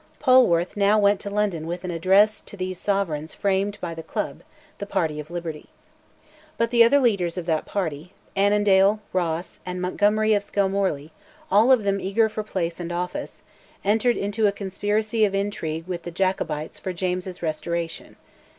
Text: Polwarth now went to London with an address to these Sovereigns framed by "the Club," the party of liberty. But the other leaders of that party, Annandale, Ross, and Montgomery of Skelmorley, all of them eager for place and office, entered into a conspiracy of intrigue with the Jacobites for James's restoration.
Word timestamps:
Polwarth 0.19 0.75
now 0.75 0.97
went 0.97 1.19
to 1.19 1.29
London 1.29 1.67
with 1.67 1.83
an 1.83 1.91
address 1.91 2.41
to 2.47 2.57
these 2.57 2.79
Sovereigns 2.81 3.35
framed 3.35 3.77
by 3.79 3.93
"the 3.93 4.01
Club," 4.01 4.41
the 4.79 4.87
party 4.87 5.19
of 5.19 5.29
liberty. 5.29 5.67
But 6.57 6.71
the 6.71 6.83
other 6.83 6.99
leaders 6.99 7.37
of 7.37 7.45
that 7.45 7.67
party, 7.67 8.11
Annandale, 8.35 8.99
Ross, 9.13 9.59
and 9.63 9.79
Montgomery 9.79 10.33
of 10.33 10.43
Skelmorley, 10.43 11.11
all 11.51 11.71
of 11.71 11.83
them 11.83 11.99
eager 11.99 12.29
for 12.29 12.41
place 12.41 12.79
and 12.79 12.91
office, 12.91 13.43
entered 13.85 14.17
into 14.17 14.47
a 14.47 14.51
conspiracy 14.51 15.23
of 15.23 15.35
intrigue 15.35 15.85
with 15.85 16.01
the 16.01 16.09
Jacobites 16.09 16.79
for 16.79 16.93
James's 16.93 17.43
restoration. 17.43 18.15